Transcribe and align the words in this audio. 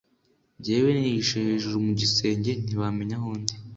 Ngewee 0.57 0.95
nihishe 0.97 1.37
hejuru 1.47 1.75
mugisenge 1.85 2.51
ntibamenya 2.63 3.15
ahondi 3.19 3.53